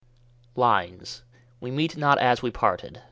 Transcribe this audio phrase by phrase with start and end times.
[0.55, 1.21] LINES:
[1.59, 2.99] 'WE MEET NOT AS WE PARTED'.